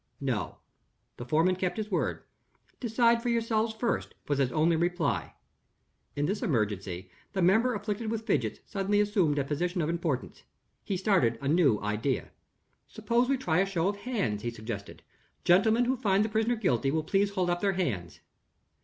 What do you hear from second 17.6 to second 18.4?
their hands."